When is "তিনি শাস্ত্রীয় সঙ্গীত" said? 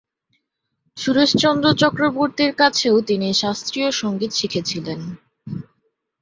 3.01-4.31